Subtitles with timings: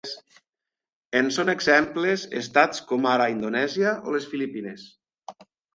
[1.19, 4.93] En són exemples estats com ara Indonèsia o les Filipines.